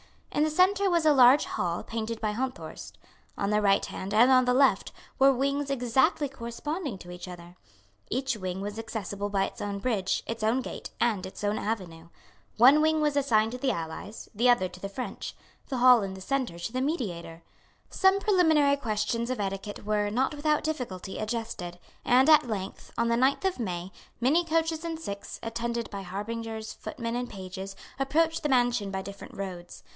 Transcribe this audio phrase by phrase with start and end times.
[0.31, 2.93] In the centre was a large hall painted by Honthorst.
[3.37, 7.57] On the right hand and on the left were wings exactly corresponding to each other.
[8.09, 12.07] Each wing was accessible by its own bridge, its own gate and its own avenue.
[12.57, 15.35] One wing was assigned to the Allies, the other to the French,
[15.67, 17.43] the hall in the centre to the mediator.
[17.91, 23.17] Some preliminary questions of etiquette were, not without difficulty, adjusted; and at length, on the
[23.17, 28.49] ninth of May, many coaches and six, attended by harbingers, footmen and pages, approached the
[28.49, 29.83] mansion by different roads.